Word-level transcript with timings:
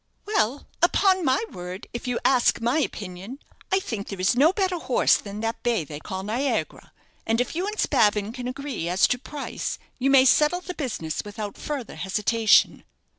"Well, 0.25 0.67
upon 0.81 1.23
my 1.23 1.45
word, 1.51 1.85
if 1.93 2.07
you 2.07 2.19
ask 2.25 2.59
my 2.59 2.79
opinion, 2.79 3.37
I 3.71 3.79
think 3.79 4.07
there 4.07 4.19
is 4.19 4.35
no 4.35 4.51
better 4.51 4.79
horse 4.79 5.15
than 5.15 5.41
that 5.41 5.61
bay 5.61 5.83
they 5.83 5.99
call 5.99 6.23
'Niagara;' 6.23 6.91
and 7.27 7.39
if 7.39 7.55
you 7.55 7.67
and 7.67 7.79
Spavin 7.79 8.33
can 8.33 8.47
agree 8.47 8.89
as 8.89 9.05
to 9.09 9.19
price, 9.19 9.77
you 9.99 10.09
may 10.09 10.25
settle 10.25 10.61
the 10.61 10.73
business 10.73 11.21
without 11.23 11.55
further 11.55 11.97
hesitation." 11.97 12.83